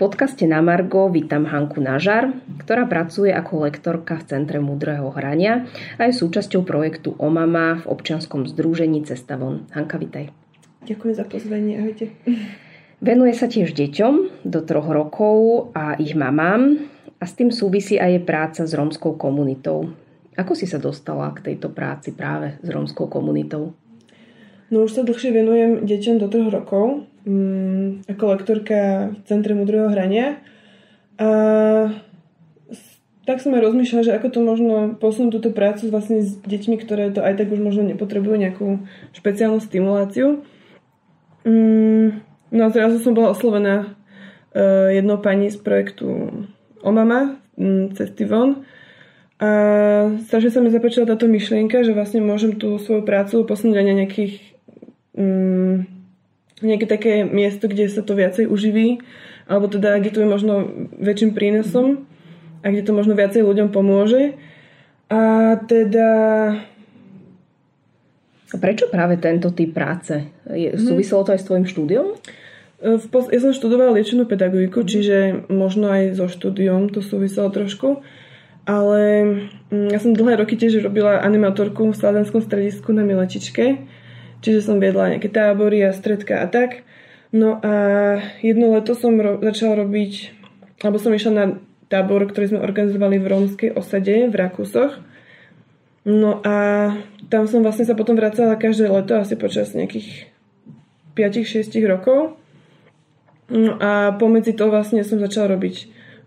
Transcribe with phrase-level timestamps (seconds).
[0.00, 2.32] podcaste na Margo vítam Hanku Nažar,
[2.64, 5.68] ktorá pracuje ako lektorka v Centre Múdreho hrania
[6.00, 9.68] a je súčasťou projektu OMAMA v občianskom združení Cesta von.
[9.76, 10.32] Hanka, vitaj.
[10.88, 12.16] Ďakujem za pozvanie, ahojte.
[13.04, 16.80] Venuje sa tiež deťom do troch rokov a ich mamám
[17.20, 19.92] a s tým súvisí aj práca s rómskou komunitou.
[20.32, 23.76] Ako si sa dostala k tejto práci práve s rómskou komunitou?
[24.72, 29.88] No už sa dlhšie venujem deťom do troch rokov mm, ako lektorka v Centre Mudrého
[29.90, 30.40] hrania.
[31.20, 31.28] A
[33.28, 37.14] tak som aj rozmýšľala, že ako to možno posunúť túto prácu vlastne s deťmi, ktoré
[37.14, 38.82] to aj tak už možno nepotrebujú nejakú
[39.14, 40.42] špeciálnu stimuláciu.
[41.46, 46.32] Mm, no a zrazu som bola oslovená uh, jednou pani z projektu
[46.82, 48.64] Omama, um, Cesty von.
[49.40, 49.48] A
[50.26, 53.94] strašne sa mi zapáčila táto myšlienka, že vlastne môžem tú svoju prácu posunúť aj na
[54.04, 54.34] nejakých
[55.16, 55.99] um,
[56.60, 59.00] nejaké také miesto, kde sa to viacej uživí,
[59.48, 60.54] alebo teda kde to je možno
[61.00, 62.04] väčším prínosom
[62.60, 64.36] a kde to možno viacej ľuďom pomôže.
[65.10, 66.08] A teda...
[68.50, 70.26] A prečo práve tento typ práce?
[70.50, 70.78] Je, mhm.
[70.78, 72.06] súviselo to aj s tvojim štúdiom?
[72.82, 77.50] E, v pos- ja som študovala liečenú pedagogiku, čiže možno aj so štúdiom to súviselo
[77.50, 78.02] trošku.
[78.68, 79.00] Ale
[79.72, 83.86] mm, ja som dlhé roky tiež robila animatorku v Sladenskom stredisku na Milečičke
[84.40, 86.84] Čiže som viedla nejaké tábory a stredka a tak.
[87.30, 87.72] No a
[88.42, 90.34] jedno leto som ro- začala robiť,
[90.82, 91.44] alebo som išla na
[91.86, 94.98] tábor, ktorý sme organizovali v rómskej osade v Rakúsoch.
[96.08, 96.56] No a
[97.28, 100.32] tam som vlastne sa potom vracala každé leto, asi počas nejakých
[101.14, 102.40] 5-6 rokov.
[103.50, 105.76] No a pomedzi to vlastne som začala robiť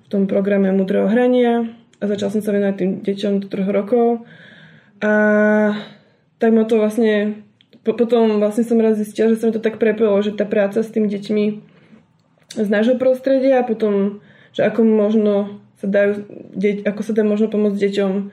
[0.03, 4.07] v tom programe Mudrého hrania a začala som sa venovať tým deťom do troch rokov.
[4.99, 5.11] A
[6.37, 7.43] tak ma to vlastne
[7.83, 10.87] potom vlastne som raz zistila, že sa mi to tak prepojilo, že tá práca s
[10.87, 11.43] tými deťmi
[12.55, 14.23] z nášho prostredia a potom,
[14.55, 16.23] že ako možno sa dajú,
[16.55, 18.23] deť, ako sa dá možno pomôcť deťom e,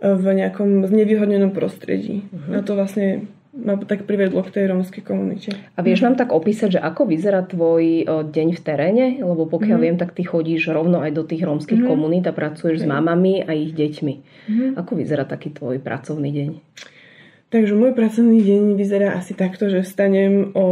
[0.00, 2.24] v nejakom znevýhodnenom prostredí.
[2.32, 2.56] Uh-huh.
[2.56, 5.54] A to vlastne ma tak privedlo k tej rómskej komunite.
[5.78, 9.06] A vieš nám tak opísať, že ako vyzerá tvoj e, deň v teréne?
[9.20, 9.84] Lebo pokiaľ mm.
[9.84, 11.86] viem, tak ty chodíš rovno aj do tých rómskych mm.
[11.86, 12.86] komunít a pracuješ okay.
[12.88, 14.14] s mamami a ich deťmi.
[14.48, 14.70] Mm.
[14.80, 16.50] Ako vyzerá taký tvoj pracovný deň?
[17.54, 20.66] Takže môj pracovný deň vyzerá asi takto, že vstanem o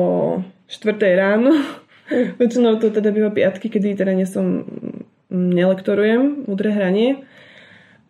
[0.67, 1.55] 4 ráno.
[2.43, 4.67] Väčšinou to teda býva piatky, kedy teda nie som,
[5.31, 7.23] nelektorujem, múdre hranie.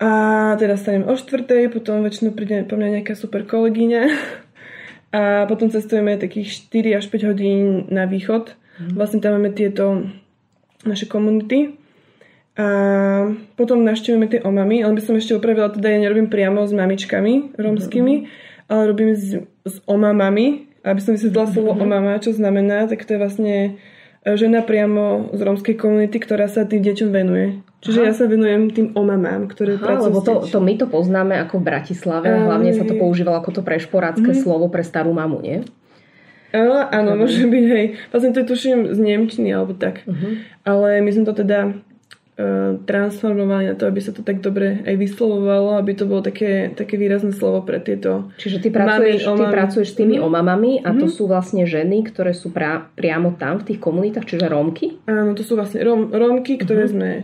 [0.01, 4.03] A teda stanem o 4, potom väčšinou príde po mňa nejaká super kolegyňa.
[5.21, 8.57] A potom cestujeme takých 4 až 5 hodín na východ.
[8.57, 8.97] Mhm.
[8.97, 10.09] Vlastne tam máme tieto
[10.89, 11.77] naše komunity.
[12.57, 12.65] A
[13.53, 17.57] potom navštívime tie omamy, ale by som ešte opravila, teda ja nerobím priamo s mamičkami
[17.57, 20.69] romskými, ale robím s, s omamami.
[20.83, 21.85] Aby som vysvetlila slovo mm-hmm.
[21.87, 23.55] omama, čo znamená, tak to je vlastne
[24.27, 27.63] e, žena priamo z rómskej komunity, ktorá sa tým deťom venuje.
[27.87, 28.07] Čiže Aha.
[28.11, 31.63] ja sa venujem tým omamám, ktoré Aha, pracujú lebo to, to my to poznáme ako
[31.63, 32.27] v Bratislave.
[32.27, 34.43] Um, hlavne sa to používalo ako to prešporácké mm-hmm.
[34.43, 35.63] slovo pre starú mamu, nie?
[36.51, 37.87] Ale, áno, môže byť, hej.
[38.11, 40.05] Vlastne to tuším z Nemčiny alebo tak.
[40.05, 40.37] Uh-huh.
[40.69, 41.92] Ale my sme to teda E,
[42.89, 46.97] transformovali na to, aby sa to tak dobre aj vyslovovalo, aby to bolo také, také
[46.97, 50.23] výrazné slovo pre tieto Čiže ty pracuješ, mami, ty pracuješ s tými mm.
[50.25, 50.99] omamami a mm.
[50.99, 51.15] to mhm.
[51.15, 55.03] sú vlastne ženy, ktoré sú pra, priamo tam v tých komunitách, čiže Rómky?
[55.07, 56.91] Áno, to sú vlastne Róm, Rómky, ktoré mm.
[56.91, 57.23] sme e,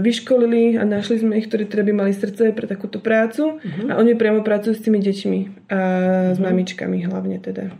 [0.00, 3.92] vyškolili a našli sme ich, ktorí teda by mali srdce pre takúto prácu mm.
[3.92, 5.80] a oni priamo pracujú s tými deťmi a
[6.34, 6.44] s mm.
[6.44, 7.76] mamičkami hlavne teda.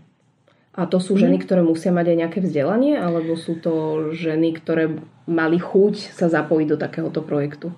[0.70, 1.44] A to sú ženy, mhm.
[1.44, 6.66] ktoré musia mať aj nejaké vzdelanie, alebo sú to ženy, ktoré mali chuť sa zapojiť
[6.66, 7.70] do takéhoto projektu?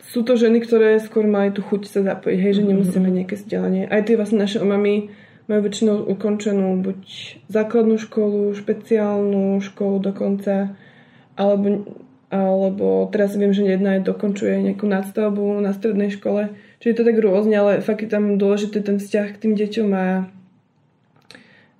[0.00, 2.68] Sú to ženy, ktoré skôr mali tú chuť sa zapojiť, hej, že mhm.
[2.70, 3.82] nemusia mať nejaké vzdelanie.
[3.90, 5.10] Aj tie vlastne naše omamy
[5.44, 7.00] majú väčšinou ukončenú buď
[7.52, 10.72] základnú školu, špeciálnu školu dokonca,
[11.36, 11.84] alebo,
[12.32, 16.54] alebo teraz viem, že jedna aj dokončuje nejakú nadstavbu na strednej škole.
[16.80, 19.88] Čiže je to tak rôzne, ale fakt je tam dôležitý ten vzťah k tým deťom
[19.92, 20.06] a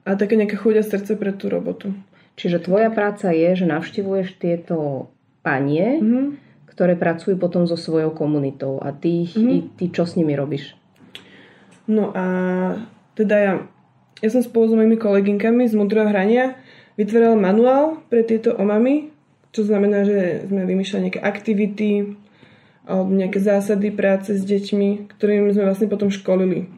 [0.04, 1.96] a také nejaké chuť a srdce pre tú robotu.
[2.34, 5.08] Čiže tvoja práca je, že navštevuješ tieto
[5.46, 6.26] panie, mm-hmm.
[6.74, 9.78] ktoré pracujú potom so svojou komunitou a ty, mm-hmm.
[9.78, 10.74] ty čo s nimi robíš?
[11.86, 12.26] No a
[13.14, 13.52] teda ja,
[14.18, 16.58] ja som spolu s mojimi kolegynkami z Mudrého hrania
[16.98, 19.14] vytvorila manuál pre tieto omamy,
[19.54, 22.18] čo znamená, že sme vymýšľali nejaké aktivity
[22.84, 26.68] alebo nejaké zásady práce s deťmi, ktorými sme vlastne potom školili.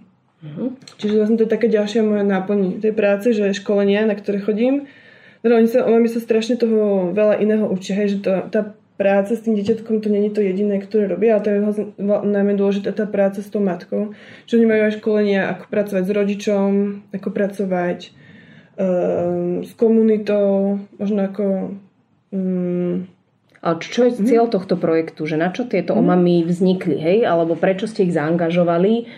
[0.45, 0.77] Uh-huh.
[1.01, 4.87] Čiže vlastne to je taká ďalšia moja náplň tej práce, že školenia, na ktoré chodím.
[5.47, 9.39] Teda oni sa, oni sa strašne toho veľa iného učia, hej, že to, tá práca
[9.39, 12.91] s tým dieťatkom to není to jediné, ktoré robia, ale to je vlastne najmä dôležitá
[12.91, 14.11] tá práca s tou matkou.
[14.51, 16.71] Že oni majú aj školenia, ako pracovať s rodičom,
[17.15, 17.99] ako pracovať
[18.75, 21.45] um, s komunitou, možno ako
[22.35, 23.07] um,
[23.63, 25.27] A čo je cieľ tohto projektu?
[25.27, 27.19] Že na čo tieto omamy vznikli, hej?
[27.27, 29.11] Alebo prečo ste ich zaangažovali,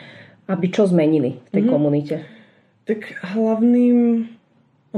[0.49, 1.73] aby čo zmenili v tej mm-hmm.
[1.73, 2.25] komunite?
[2.89, 4.25] Tak hlavným,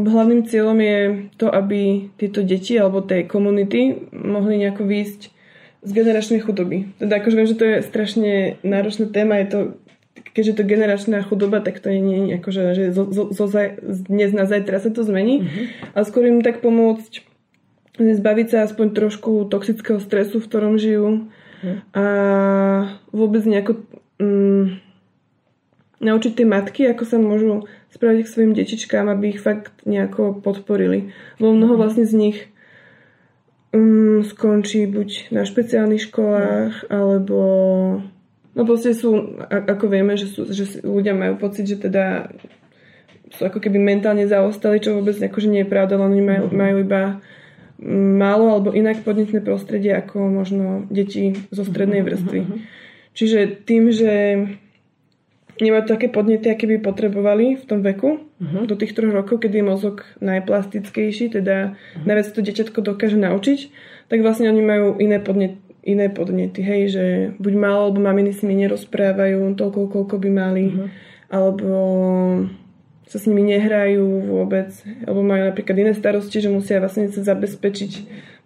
[0.06, 0.98] hlavným cieľom je
[1.36, 5.20] to, aby tieto deti alebo tej komunity mohli nejako výjsť
[5.80, 6.92] z generačnej chudoby.
[7.00, 9.60] Teda akože viem, že to je strašne náročná téma, je to
[10.30, 13.46] keďže to generačná chudoba, tak to nie je akože, že zo, zo, zo,
[14.06, 15.42] dnes na zajtra sa to zmení.
[15.42, 15.64] Mm-hmm.
[15.96, 17.26] A skôr im tak pomôcť
[17.98, 21.28] zbaviť sa aspoň trošku toxického stresu, v ktorom žijú
[21.60, 21.78] hm.
[21.92, 22.04] a
[23.12, 23.84] vôbec nejako
[24.16, 24.80] mm,
[26.00, 31.10] naučiť tie matky, ako sa môžu spraviť k svojim detičkám, aby ich fakt nejako podporili.
[31.42, 32.38] Lebo mnoho vlastne z nich
[33.74, 37.38] um, skončí buď na špeciálnych školách, alebo
[38.54, 42.30] no proste sú, ako vieme, že, sú, že ľudia majú pocit, že teda
[43.30, 46.76] sú ako keby mentálne zaostali, čo vôbec akože nie je pravda, len oni majú, majú
[46.82, 47.02] iba
[48.20, 52.40] málo alebo inak podnetné prostredie ako možno deti zo strednej vrstvy.
[52.44, 52.60] Uh-huh.
[53.16, 54.12] Čiže tým, že
[55.60, 58.64] nemajú také podnety, aké by potrebovali v tom veku, uh-huh.
[58.64, 62.04] do tých troch rokov, kedy je mozog najplastickejší, teda uh-huh.
[62.08, 63.60] najviac to dieťatko dokáže naučiť,
[64.08, 67.04] tak vlastne oni majú iné podnety, iné podnety, hej, že
[67.40, 70.88] buď málo, alebo maminy s nimi nerozprávajú toľko, koľko by mali, uh-huh.
[71.32, 71.76] alebo
[73.10, 74.70] sa s nimi nehrajú vôbec,
[75.02, 77.92] alebo majú napríklad iné starosti, že musia vlastne sa zabezpečiť,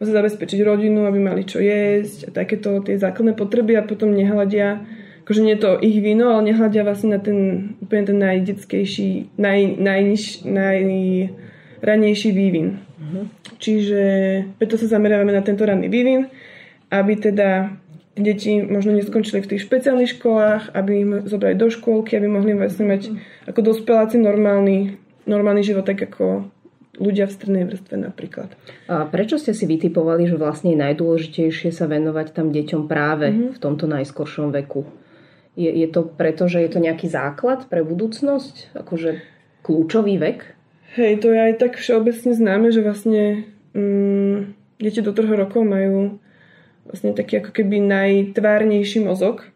[0.01, 4.81] musia zabezpečiť rodinu, aby mali čo jesť a takéto tie základné potreby a potom nehľadia,
[5.25, 9.81] akože nie je to ich vino, ale nehľadia vlastne na ten úplne ten najdetskejší, naj,
[9.81, 12.85] najniž, najranejší vývin.
[13.01, 13.25] Uh-huh.
[13.57, 14.03] Čiže
[14.61, 16.29] preto sa zameriavame na tento ranný vývin,
[16.93, 17.73] aby teda
[18.15, 22.87] deti možno neskončili v tých špeciálnych školách, aby im zobrali do škôlky, aby mohli vlastne
[22.87, 23.11] mať
[23.49, 26.47] ako dospeláci normálny, normálny život, tak ako
[26.95, 28.55] ľudia v strednej vrstve napríklad.
[28.87, 33.51] A prečo ste si vytipovali, že vlastne je najdôležitejšie sa venovať tam deťom práve mm-hmm.
[33.57, 34.87] v tomto najskoršom veku?
[35.55, 38.75] Je, je to preto, že je to nejaký základ pre budúcnosť?
[38.75, 39.23] Akože
[39.63, 40.39] kľúčový vek?
[40.95, 46.23] Hej, to je aj tak všeobecne známe, že vlastne mm, deti do troch rokov majú
[46.87, 49.49] vlastne taký ako keby najtvárnejší mozog,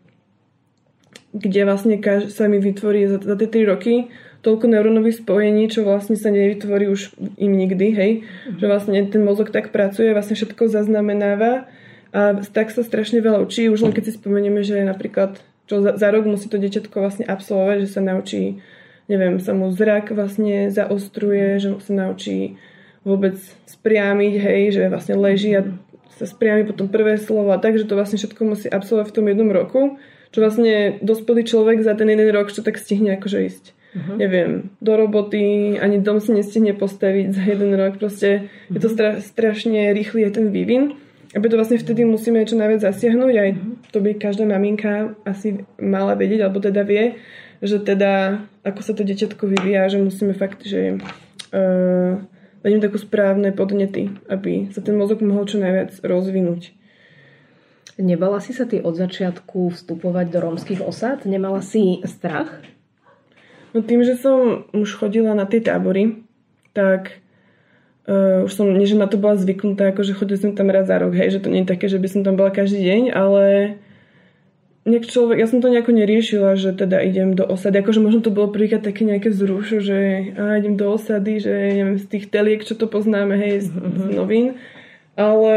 [1.36, 2.00] kde vlastne
[2.32, 3.94] sa mi vytvorí za, za tie 3 roky
[4.42, 8.12] toľko neurónových spojení, čo vlastne sa nevytvorí už im nikdy, hej.
[8.22, 8.58] Mm-hmm.
[8.62, 11.66] Že vlastne ten mozog tak pracuje, vlastne všetko zaznamenáva
[12.14, 15.94] a tak sa strašne veľa učí, už len keď si spomenieme, že napríklad čo za,
[16.00, 18.64] za rok musí to dieťatko vlastne absolvovať, že sa naučí,
[19.06, 22.56] neviem, sa mu zrak vlastne zaostruje, že sa naučí
[23.04, 23.36] vôbec
[23.68, 25.68] spriamiť, hej, že vlastne leží a
[26.18, 29.80] sa spriami potom prvé slova, takže to vlastne všetko musí absolvovať v tom jednom roku,
[30.34, 33.64] čo vlastne dospelý človek za ten jeden rok, čo tak stihne akože ísť.
[33.88, 34.20] Uh-huh.
[34.20, 38.76] Neviem, do roboty, ani dom si nestihne postaviť za jeden rok, proste uh-huh.
[38.76, 40.98] je to stra- strašne rýchly je ten vývin.
[41.36, 43.50] A preto vlastne vtedy musíme čo najviac zasiahnuť, aj
[43.92, 47.20] to by každá maminka asi mala vedieť, alebo teda vie,
[47.60, 50.96] že teda ako sa to deťatko vyvíja, že musíme fakt, že
[51.52, 52.12] uh,
[52.64, 56.72] dať takú správne podnety, aby sa ten mozog mohol čo najviac rozvinúť.
[57.98, 61.26] Nebala si sa ty od začiatku vstupovať do rómskych osad?
[61.26, 62.62] Nemala si strach?
[63.74, 66.24] No tým, že som už chodila na tie tábory,
[66.72, 67.20] tak
[68.08, 70.96] uh, už som, nie že na to bola zvyknutá, akože chodila som tam raz za
[70.96, 73.44] rok, hej, že to nie je také, že by som tam bola každý deň, ale
[74.88, 77.84] nejak človek, ja som to nejako neriešila, že teda idem do osady.
[77.84, 82.00] Akože možno to bolo prvýkrát také nejaké vzrušo, že á, idem do osady, že neviem,
[82.00, 84.00] z tých teliek, čo to poznáme, hej, z, mm-hmm.
[84.00, 84.46] z novín.
[85.18, 85.54] Ale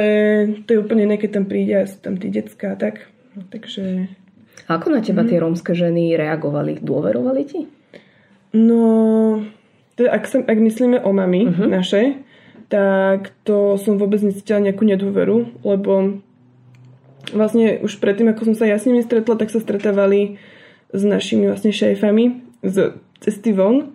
[0.67, 3.07] to je úplne iné, keď tam príde a sú tam tí detská, tak.
[3.53, 4.11] Takže...
[4.67, 5.29] Ako na teba mm.
[5.31, 6.81] tie rómske ženy reagovali?
[6.81, 7.69] Dôverovali ti?
[8.51, 8.81] No,
[9.95, 11.69] teda ak, sem, ak myslíme o mami uh-huh.
[11.71, 12.19] naše,
[12.71, 16.23] tak to som vôbec necítila nejakú nedôveru, lebo
[17.35, 20.39] vlastne už predtým, ako som sa ja s nimi stretla, tak sa stretávali
[20.95, 23.91] s našimi vlastne šéfami z cesty von.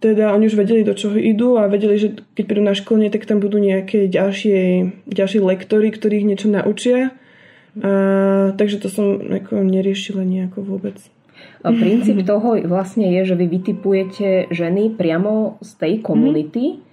[0.00, 3.28] Teda oni už vedeli, do čoho idú a vedeli, že keď prídu na školenie, tak
[3.28, 7.12] tam budú nejaké ďalšie, ďalšie lektory, ktorých niečo naučia.
[7.76, 10.96] A, takže to som ako neriešila nejako vôbec.
[11.60, 16.90] A princíp toho vlastne je, že vy vytipujete ženy priamo z tej komunity, mm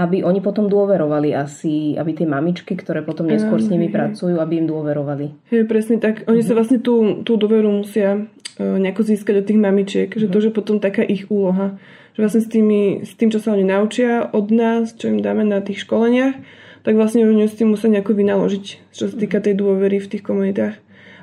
[0.00, 4.64] aby oni potom dôverovali asi, aby tie mamičky, ktoré potom neskôr s nimi pracujú, aby
[4.64, 5.52] im dôverovali.
[5.52, 6.24] Hej, presne tak.
[6.24, 10.38] Oni sa vlastne tú, tú dôveru musia uh, nejako získať od tých mamičiek, že to,
[10.40, 11.76] že potom taká ich úloha.
[12.16, 15.44] Že vlastne s, tými, s tým, čo sa oni naučia od nás, čo im dáme
[15.44, 16.34] na tých školeniach,
[16.80, 18.64] tak vlastne oni s tým musia nejako vynaložiť,
[18.96, 20.80] čo sa týka tej dôvery v tých komunitách.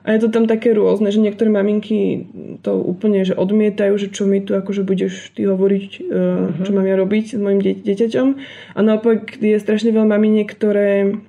[0.07, 2.31] A je to tam také rôzne, že niektoré maminky
[2.63, 6.63] to úplne že odmietajú, že čo mi tu akože budeš ty hovoriť, uh-huh.
[6.63, 8.27] čo mám ja robiť s mojim dieťaťom.
[8.71, 11.19] A naopak je strašne veľa maminiek, ktoré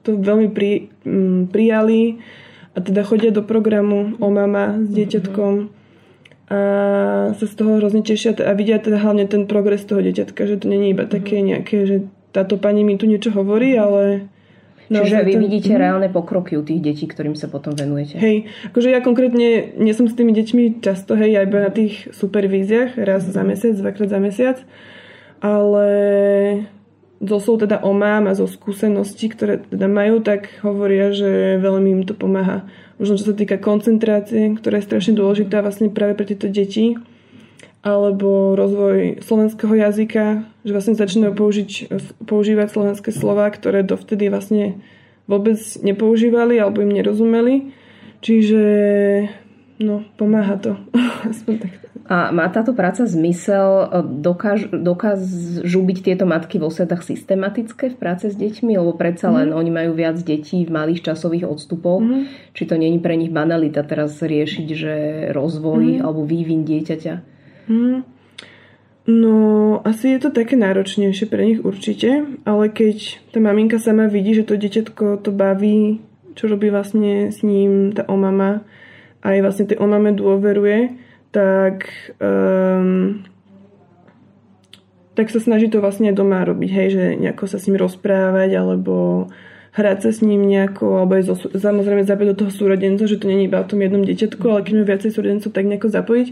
[0.00, 2.24] to veľmi pri, um, prijali
[2.72, 5.82] a teda chodia do programu o mama s dieťatkom
[6.52, 6.60] a
[7.32, 10.68] sa z toho hrozne tešia a vidia teda hlavne ten progres toho dieťatka, že to
[10.68, 11.96] není iba také nejaké, že
[12.32, 14.28] táto pani mi tu niečo hovorí, ale
[14.92, 15.40] Čiže vy ten...
[15.40, 18.20] vidíte reálne pokroky u tých detí, ktorým sa potom venujete.
[18.20, 23.00] Hej, akože ja konkrétne nie som s tými deťmi často, hej, aj na tých supervíziách,
[23.00, 24.58] raz za mesiac, dvakrát za mesiac,
[25.40, 25.86] ale
[27.22, 31.88] zo slov teda o mám a zo skúseností, ktoré teda majú, tak hovoria, že veľmi
[31.96, 32.66] im to pomáha
[33.02, 36.94] možno čo sa týka koncentrácie, ktorá je strašne dôležitá vlastne práve pre tieto deti,
[37.82, 41.70] alebo rozvoj slovenského jazyka, že vlastne začínajú použiť,
[42.30, 44.78] používať slovenské slova, ktoré dovtedy vlastne
[45.26, 47.74] vôbec nepoužívali alebo im nerozumeli.
[48.22, 48.62] Čiže
[49.82, 50.78] no, pomáha to.
[51.30, 51.72] Aspoň tak.
[52.02, 53.88] A má táto práca zmysel?
[54.20, 58.74] Dokáž, dokážu byť tieto matky vo svetách systematické v práce s deťmi?
[58.74, 59.58] Lebo predsa len mm.
[59.58, 62.02] oni majú viac detí v malých časových odstupoch.
[62.02, 62.26] Mm.
[62.52, 64.94] Či to není pre nich banalita teraz riešiť, že
[65.30, 66.02] rozvoj mm.
[66.02, 67.31] alebo vývin dieťaťa?
[67.68, 68.02] Mm.
[69.02, 74.30] No, asi je to také náročnejšie pre nich určite, ale keď tá maminka sama vidí,
[74.30, 75.98] že to dieťatko to baví,
[76.38, 78.62] čo robí vlastne s ním tá omama,
[79.26, 80.94] aj vlastne tej omame dôveruje,
[81.34, 81.90] tak,
[82.22, 83.26] um,
[85.18, 89.26] tak sa snaží to vlastne doma robiť, hej, že nejako sa s ním rozprávať, alebo
[89.72, 93.26] hrať sa s ním nejako, alebo aj zo, samozrejme zapojiť do toho súrodenca, že to
[93.26, 96.28] je iba o tom jednom dieťatku, ale keď máme viacej súrodencov, tak nejako zapojiť.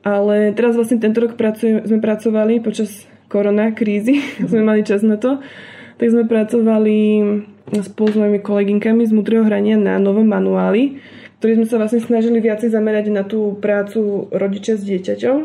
[0.00, 5.20] Ale teraz vlastne tento rok pracujem, sme pracovali počas korona krízy, sme mali čas na
[5.20, 5.38] to,
[6.00, 6.98] tak sme pracovali
[7.84, 10.98] spolu s mojimi kolegynkami z Mudrého hrania na novom manuáli,
[11.38, 15.36] ktorý sme sa vlastne snažili viacej zamerať na tú prácu rodiča s dieťaťom.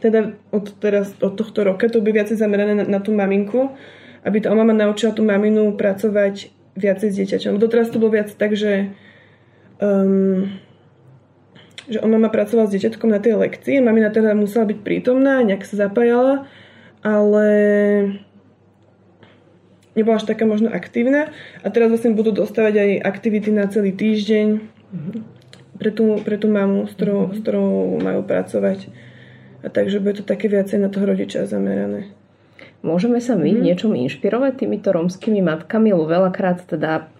[0.00, 3.74] Teda od, teraz, od tohto roka to bude viacej zamerané na, na tú maminku,
[4.24, 7.60] aby tá mama naučila tú maminu pracovať viacej s dieťaťom.
[7.60, 8.92] Doteraz to bolo viac tak, že
[9.80, 10.50] um,
[11.86, 15.62] že on mama pracovala s dieťatkom na tej lekcii, mamina teda musela byť prítomná, nejak
[15.62, 16.50] sa zapájala,
[17.06, 17.48] ale
[19.94, 21.30] nebola až taká možno aktívna
[21.62, 24.76] a teraz vlastne budú dostávať aj aktivity na celý týždeň,
[25.76, 28.88] pre tú, pre tú mamu, s ktorou, s ktorou majú pracovať.
[29.60, 32.08] A takže bude to také viacej na toho rodiča zamerané.
[32.84, 33.60] Môžeme sa my mm.
[33.66, 37.10] niečom inšpirovať týmito romskými matkami, lebo veľakrát teda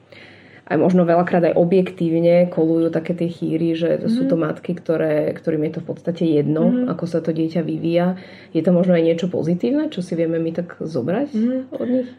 [0.67, 4.11] aj možno veľakrát aj objektívne kolujú také tie chýry, že mm.
[4.11, 6.91] sú to matky, ktoré, ktorým je to v podstate jedno, mm.
[6.91, 8.19] ako sa to dieťa vyvíja.
[8.51, 11.61] Je to možno aj niečo pozitívne, čo si vieme my tak zobrať mm.
[11.71, 12.11] od nich?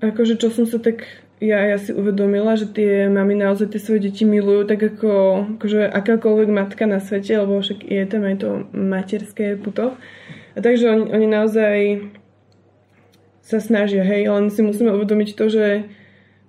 [0.00, 1.04] Akože čo som sa tak
[1.40, 5.12] ja, ja si uvedomila, že tie mami naozaj tie svoje deti milujú tak ako
[5.56, 9.96] akože akákoľvek matka na svete, lebo však je tam aj to materské puto.
[10.52, 11.76] A takže oni, oni naozaj
[13.40, 15.66] sa snažia, hej, len si musíme uvedomiť to, že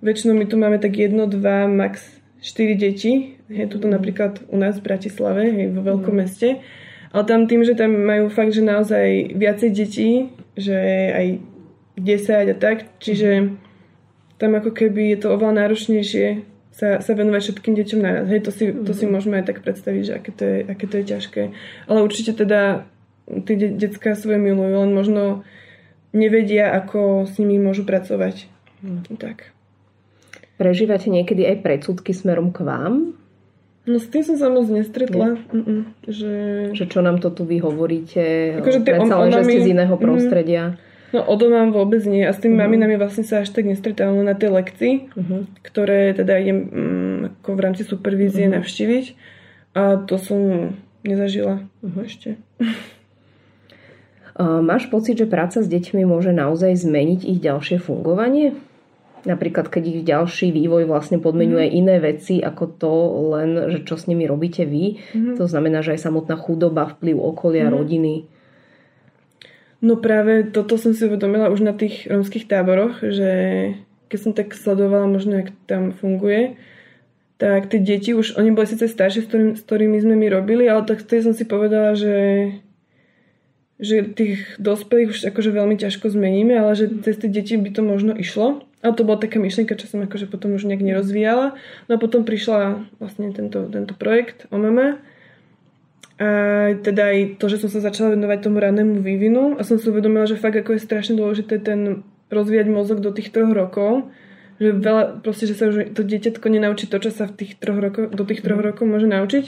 [0.02, 2.02] väčšinou my tu máme tak jedno, dva, max
[2.42, 6.20] 4 deti, hej, tuto napríklad u nás v Bratislave, hej, vo veľkom mm.
[6.20, 6.58] meste,
[7.14, 10.10] ale tam tým, že tam majú fakt, že naozaj viacej detí,
[10.58, 10.76] že
[11.14, 11.26] aj
[12.02, 13.54] 10 a tak, čiže
[14.42, 16.42] tam ako keby je to oveľa náročnejšie
[16.72, 18.26] sa, sa venovať všetkým deťom naraz.
[18.26, 19.12] Hej, to si, to si mhm.
[19.12, 21.42] môžeme aj tak predstaviť, že aké to je, aké to je ťažké.
[21.86, 22.88] Ale určite teda
[23.28, 25.46] tí de- detská svoje milujú, len možno
[26.10, 28.50] nevedia, ako s nimi môžu pracovať.
[28.82, 29.20] Mm.
[29.20, 29.52] Tak.
[30.62, 33.18] Prežívate niekedy aj predsudky smerom k vám?
[33.82, 35.42] No s tým som sa moc nestretla.
[36.06, 36.32] Že...
[36.70, 38.54] že čo nám to tu vy hovoríte?
[38.62, 40.02] Akože Predsa len, že ste z iného mhm.
[40.02, 40.64] prostredia.
[40.78, 40.90] Mm.
[41.12, 42.24] No odo mám vôbec nie.
[42.24, 42.72] A s tými uh-huh.
[42.72, 45.44] maminami vlastne sa až tak nestretávam na tej lekcii, uh-huh.
[45.60, 48.56] ktoré teda idem um, ako v rámci supervízie uh-huh.
[48.56, 49.06] navštíviť.
[49.76, 50.72] A to som
[51.04, 52.08] nezažila uh-huh.
[52.08, 52.40] ešte.
[54.40, 58.56] Máš pocit, že práca s deťmi môže naozaj zmeniť ich ďalšie fungovanie?
[59.22, 61.74] Napríklad, keď ich ďalší vývoj vlastne podmenuje mm.
[61.78, 62.92] iné veci ako to
[63.38, 64.98] len, že čo s nimi robíte vy.
[65.14, 65.38] Mm.
[65.38, 67.74] To znamená, že aj samotná chudoba, vplyv okolia, mm.
[67.74, 68.14] rodiny
[69.82, 73.30] No práve toto som si uvedomila už na tých romských táboroch, že
[74.06, 76.54] keď som tak sledovala možno, jak tam funguje,
[77.34, 80.70] tak tie deti už, oni boli síce staršie, s, ktorým, s ktorými sme my robili,
[80.70, 82.16] ale tak vtedy som si povedala, že
[83.82, 87.82] že tých dospelých už akože veľmi ťažko zmeníme, ale že cez tie deti by to
[87.82, 88.62] možno išlo.
[88.82, 91.54] A to bola taká myšlienka, čo som akože potom už nejak nerozvíjala.
[91.86, 94.98] No a potom prišla vlastne tento, tento projekt o mama
[96.22, 96.28] a
[96.78, 100.28] teda aj to, že som sa začala venovať tomu rannému vývinu a som si uvedomila,
[100.28, 104.12] že fakt ako je strašne dôležité ten rozvíjať mozog do tých troch rokov,
[104.62, 107.80] že veľa, proste, že sa už to dieťatko nenaučí to, čo sa v tých troch
[107.80, 108.66] roko, do tých troch mhm.
[108.70, 109.44] rokov môže naučiť,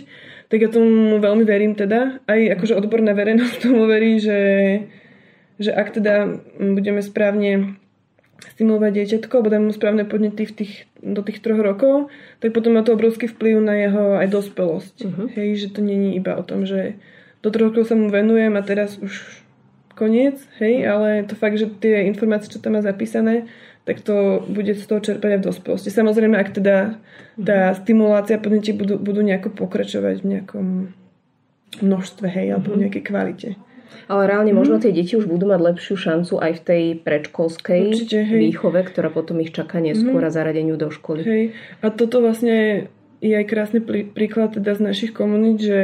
[0.50, 2.24] tak ja tomu veľmi verím teda.
[2.26, 4.40] Aj akože odborná verejnosť tomu verí, že,
[5.62, 7.78] že ak teda budeme správne
[8.52, 12.12] stimulovať dieťatko, alebo dať mu správne podnety v tých, do tých troch rokov,
[12.44, 14.96] tak potom má to obrovský vplyv na jeho aj dospelosť.
[15.04, 15.26] Uh-huh.
[15.32, 17.00] Hej, že to není iba o tom, že
[17.40, 19.44] do troch rokov sa mu venujem a teraz už
[19.94, 23.46] koniec, hej, ale to fakt, že tie informácie, čo tam má zapísané,
[23.86, 25.90] tak to bude z toho čerpať aj v dospelosti.
[25.92, 26.98] Samozrejme, ak teda
[27.38, 27.76] tá mhm.
[27.84, 30.66] stimulácia podnetí budú, budú nejako pokračovať v nejakom
[31.84, 32.82] množstve, hej, alebo v mhm.
[32.86, 33.48] nejakej kvalite.
[34.08, 34.58] Ale reálne mm.
[34.58, 39.08] možno tie deti už budú mať lepšiu šancu aj v tej predškolskej Určite, výchove, ktorá
[39.08, 40.28] potom ich čaká neskôr mm.
[40.28, 41.22] a zaradeniu do školy.
[41.24, 41.44] Hej.
[41.80, 42.88] A toto vlastne
[43.24, 43.80] je aj krásny
[44.12, 45.82] príklad teda z našich komunít, že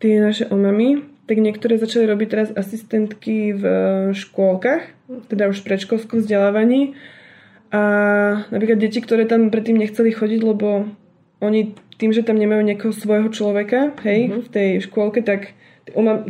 [0.00, 3.64] tie naše omamy, tak niektoré začali robiť teraz asistentky v
[4.12, 4.82] škôlkach,
[5.30, 6.98] teda už v predškolskom vzdelávaní.
[7.70, 7.82] A
[8.50, 10.90] napríklad deti, ktoré tam predtým nechceli chodiť, lebo
[11.38, 14.42] oni tým, že tam nemajú nejakého svojho človeka, hej, mm-hmm.
[14.42, 15.54] v tej škôlke, tak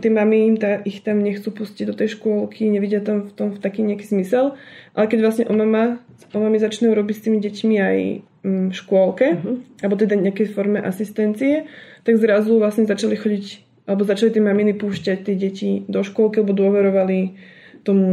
[0.00, 3.48] tí mami im tá, ich tam nechcú pustiť do tej škôlky, nevidia tam v tom
[3.54, 4.56] v taký nejaký zmysel.
[4.96, 6.02] Ale keď vlastne o mama,
[6.32, 7.98] o mami začnú robiť s tými deťmi aj
[8.44, 9.56] mm, škôlke, uh-huh.
[9.84, 11.68] alebo teda nejakej forme asistencie,
[12.04, 13.46] tak zrazu vlastne začali chodiť,
[13.86, 17.36] alebo začali tie maminy púšťať tie deti do škôlky, lebo dôverovali
[17.84, 18.08] tomu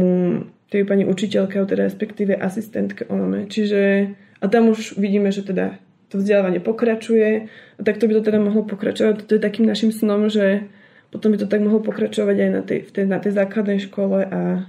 [0.68, 3.48] tej pani učiteľke, teda respektíve asistentke o mame.
[3.48, 8.40] Čiže, a tam už vidíme, že teda to vzdelávanie pokračuje a takto by to teda
[8.40, 9.28] mohlo pokračovať.
[9.28, 10.68] To je takým našim snom, že
[11.08, 14.68] potom by to tak mohlo pokračovať aj na tej, tej, na tej základnej škole a,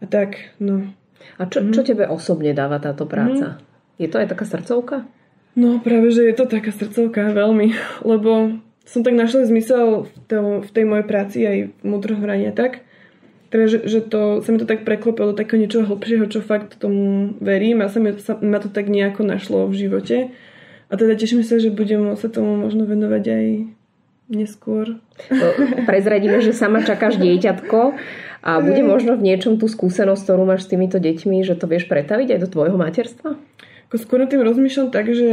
[0.00, 0.88] a tak, no.
[1.36, 1.88] A čo, čo mhm.
[1.88, 3.60] tebe osobne dáva táto práca?
[3.60, 3.60] Mm.
[4.00, 4.96] Je to aj taká srdcovka?
[5.52, 7.76] No práve, že je to taká srdcovka veľmi,
[8.10, 8.56] lebo
[8.88, 12.82] som tak našla zmysel v, to, v tej mojej práci aj v mudrohrania tak,
[13.50, 16.78] teda, že, že to, sa mi to tak preklopilo do takého niečoho hlbšieho, čo fakt
[16.78, 20.16] tomu verím a sa mi, sa, ma to tak nejako našlo v živote.
[20.86, 23.46] A teda teším sa, že budem sa tomu možno venovať aj
[24.30, 25.02] neskôr.
[25.90, 27.98] Prezradíme, že sama čakáš dieťatko
[28.40, 31.90] a bude možno v niečom tú skúsenosť, ktorú máš s týmito deťmi, že to vieš
[31.90, 33.36] pretaviť aj do tvojho materstva?
[33.90, 35.30] Ako skôr tým rozmýšľam tak, že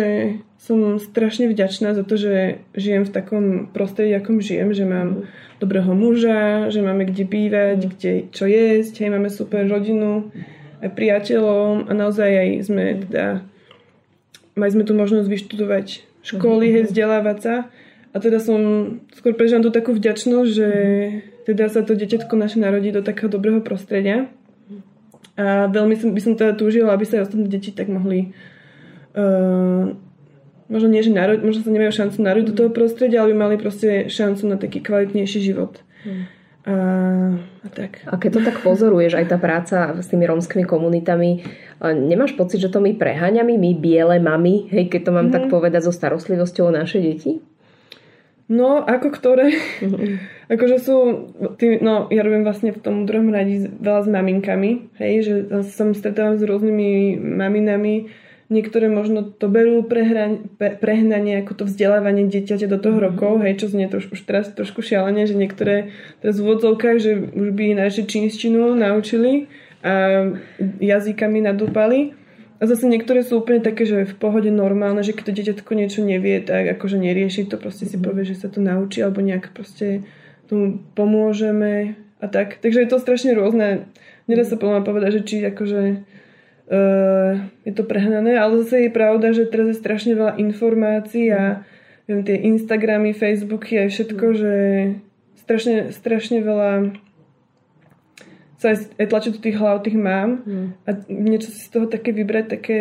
[0.57, 5.29] som strašne vďačná za to, že žijem v takom prostredí, akom žijem, že mám
[5.61, 10.33] dobrého muža, že máme kde bývať, kde čo jesť, hej, máme super rodinu,
[10.81, 13.45] aj priateľov a naozaj aj sme teda
[14.57, 15.87] mali sme tu možnosť vyštudovať
[16.25, 17.55] školy, hej, vzdelávať sa
[18.11, 18.59] a teda som
[19.13, 20.69] skôr prežívam tú takú vďačnosť, že
[21.47, 24.27] teda sa to dieťatko naše narodí do takého dobrého prostredia.
[25.37, 28.33] A veľmi som, by som teda túžila, aby sa aj ostatné deti tak mohli
[29.13, 29.93] uh,
[30.67, 33.55] možno nie, že narod, možno sa nemajú šancu narodiť do toho prostredia, ale by mali
[33.55, 35.79] proste šancu na taký kvalitnejší život.
[36.03, 36.25] Hmm.
[36.67, 36.75] A,
[37.63, 38.03] a tak.
[38.03, 41.47] A keď to tak pozoruješ, aj tá práca s tými rómskymi komunitami,
[41.79, 45.35] nemáš pocit, že to my preháňame, my biele mami, hej, keď to mám mm-hmm.
[45.39, 47.39] tak povedať, so starostlivosťou o naše deti?
[48.47, 49.51] No, ako ktoré?
[50.53, 50.95] Akože sú,
[51.59, 55.33] tý, no ja robím vlastne v tom druhom radi veľa s maminkami, hej, že
[55.75, 58.07] som stretávam s rôznymi maminami,
[58.47, 63.07] niektoré možno to berú prehraň, pre, prehnanie ako to vzdelávanie dieťaťa do toho mm-hmm.
[63.11, 65.91] rokov, hej, čo znie troš, už teraz trošku šialene, že niektoré
[66.23, 69.51] teraz v vodzovkách, že už by naše čínštinu naučili
[69.83, 70.25] a
[70.79, 72.16] jazykami nadúpali.
[72.57, 76.01] A zase niektoré sú úplne také, že v pohode normálne, že keď to dieťatko niečo
[76.01, 78.03] nevie, tak akože nerieši to, proste si mhm.
[78.03, 80.01] povie, že sa to naučí, alebo nejak proste
[80.49, 82.57] tomu pomôžeme a tak.
[82.57, 83.85] Takže je to strašne rôzne.
[84.25, 87.31] Nedá sa podľa povedať, že či akože uh,
[87.67, 91.61] je to prehnané, ale zase je pravda, že teraz je strašne veľa informácií a
[92.09, 94.35] viem, tie Instagramy, Facebooky aj všetko, mhm.
[94.35, 94.53] že
[95.45, 96.71] strašne, strašne veľa
[98.57, 100.67] sa aj, tlačiť do tých hlav tých mám mm.
[100.85, 102.79] a niečo si z toho také vybrať, také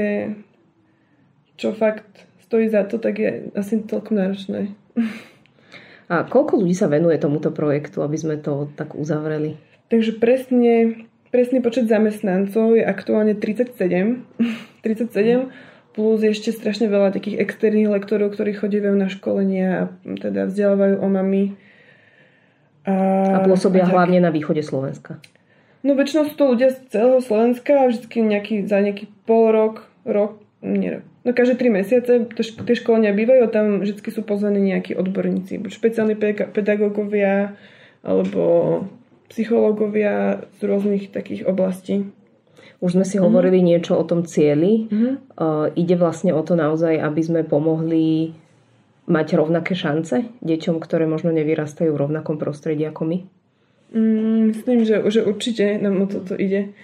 [1.60, 2.08] čo fakt
[2.48, 4.72] stojí za to, tak je asi celkom náročné.
[6.06, 9.58] A koľko ľudí sa venuje tomuto projektu, aby sme to tak uzavreli?
[9.90, 14.22] Takže presne, presný počet zamestnancov je aktuálne 37.
[14.80, 15.50] 37
[15.96, 19.82] plus ešte strašne veľa takých externých lektorov, ktorí chodívajú na školenia a
[20.20, 21.56] teda vzdelávajú o mami.
[22.84, 22.94] A,
[23.32, 25.18] a pôsobia a hlavne na východe Slovenska.
[25.86, 29.86] No väčšinou sú to ľudia z celého Slovenska a vždy nejaký, za nejaký pol rok,
[30.02, 30.98] rok, nie.
[31.22, 35.70] No každé tri mesiace tie školenia bývajú a tam vždy sú pozvaní nejakí odborníci, buď
[35.70, 36.18] špeciálni
[36.50, 37.54] pedagógovia
[38.02, 38.42] alebo
[39.30, 42.10] psychológovia z rôznych takých oblastí.
[42.82, 44.90] Už sme si hovorili niečo o tom cieli.
[44.90, 45.16] Uh-huh.
[45.38, 48.36] Uh, ide vlastne o to naozaj, aby sme pomohli
[49.06, 53.18] mať rovnaké šance deťom, ktoré možno nevyrastajú v rovnakom prostredí ako my?
[53.94, 56.74] Mm, myslím, že, že určite nám o toto ide.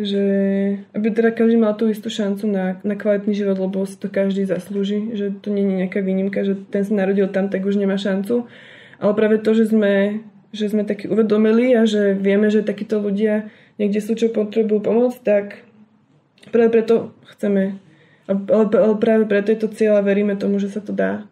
[0.00, 0.24] Že
[0.96, 4.48] aby teda každý mal tú istú šancu na, na kvalitný život, lebo si to každý
[4.48, 5.14] zaslúži.
[5.14, 8.48] Že to nie je nejaká výnimka, že ten sa narodil tam, tak už nemá šancu.
[9.02, 10.22] Ale práve to, že sme,
[10.54, 13.50] že sme takí uvedomili a že vieme, že takíto ľudia
[13.82, 15.66] niekde sú, čo potrebujú pomoc, tak
[16.54, 17.82] práve preto chceme,
[18.28, 18.64] ale
[18.98, 21.26] práve preto je to cieľ a veríme tomu, že sa to dá.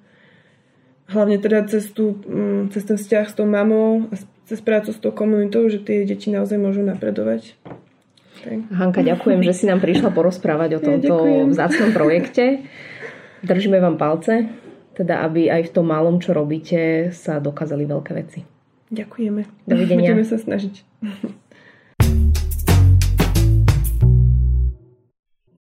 [1.11, 4.15] Hlavne teda cez, tú, mm, cez ten vzťah s tou mamou a
[4.51, 7.55] cez prácu s tou komunitou, že tie deti naozaj môžu napredovať.
[8.43, 8.59] Tak.
[8.75, 12.67] Hanka, ďakujem, že si nám prišla porozprávať o tomto ja, vzácnom projekte.
[13.47, 14.51] Držíme vám palce,
[14.99, 18.43] teda aby aj v tom malom, čo robíte, sa dokázali veľké veci.
[18.91, 19.71] Ďakujeme.
[19.71, 20.19] Dovidenia.
[20.19, 20.75] Budeme sa snažiť.